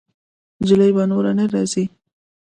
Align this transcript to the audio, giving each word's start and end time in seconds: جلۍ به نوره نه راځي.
جلۍ 0.67 0.91
به 0.95 1.03
نوره 1.11 1.31
نه 1.39 1.45
راځي. 1.53 1.85